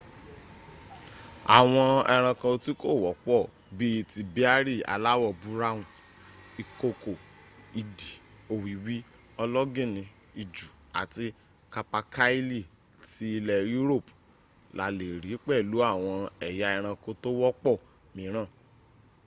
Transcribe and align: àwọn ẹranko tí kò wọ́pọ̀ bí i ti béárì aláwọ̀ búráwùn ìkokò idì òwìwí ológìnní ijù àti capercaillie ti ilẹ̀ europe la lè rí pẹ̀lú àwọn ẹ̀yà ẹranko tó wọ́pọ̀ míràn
àwọn 1.57 1.87
ẹranko 2.13 2.47
tí 2.63 2.71
kò 2.81 2.89
wọ́pọ̀ 3.03 3.39
bí 3.77 3.87
i 3.99 4.01
ti 4.11 4.19
béárì 4.33 4.75
aláwọ̀ 4.93 5.31
búráwùn 5.41 5.85
ìkokò 6.61 7.11
idì 7.81 8.09
òwìwí 8.53 8.95
ológìnní 9.43 10.03
ijù 10.41 10.67
àti 11.01 11.25
capercaillie 11.73 12.67
ti 13.11 13.25
ilẹ̀ 13.37 13.61
europe 13.77 14.09
la 14.77 14.85
lè 14.99 15.07
rí 15.23 15.31
pẹ̀lú 15.45 15.77
àwọn 15.91 16.17
ẹ̀yà 16.47 16.67
ẹranko 16.77 17.09
tó 17.21 17.29
wọ́pọ̀ 17.41 17.75
míràn 18.15 18.47